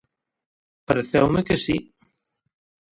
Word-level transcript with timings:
_Pareceume 0.87 1.41
que 1.47 1.57
si... 1.65 1.77